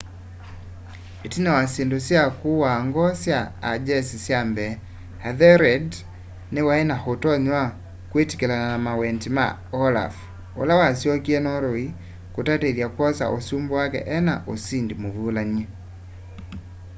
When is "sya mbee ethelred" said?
4.25-5.89